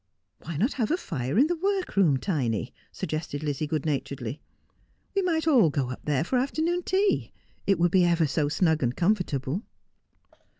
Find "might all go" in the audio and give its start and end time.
5.21-5.91